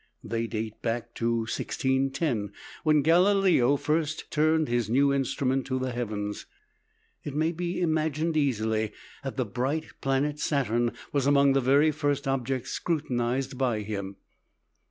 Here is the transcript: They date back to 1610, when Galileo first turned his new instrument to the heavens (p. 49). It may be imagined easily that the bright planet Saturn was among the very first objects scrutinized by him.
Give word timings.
They 0.23 0.47
date 0.47 0.81
back 0.81 1.13
to 1.13 1.41
1610, 1.41 2.53
when 2.83 3.03
Galileo 3.03 3.77
first 3.77 4.31
turned 4.31 4.67
his 4.67 4.89
new 4.89 5.13
instrument 5.13 5.67
to 5.67 5.77
the 5.77 5.91
heavens 5.91 6.47
(p. 7.23 7.29
49). 7.29 7.35
It 7.35 7.37
may 7.37 7.51
be 7.51 7.79
imagined 7.79 8.35
easily 8.35 8.93
that 9.23 9.37
the 9.37 9.45
bright 9.45 9.93
planet 10.01 10.39
Saturn 10.39 10.93
was 11.13 11.27
among 11.27 11.53
the 11.53 11.61
very 11.61 11.91
first 11.91 12.27
objects 12.27 12.71
scrutinized 12.71 13.59
by 13.59 13.81
him. 13.81 14.15